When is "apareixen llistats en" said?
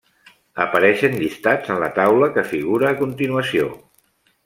0.63-1.79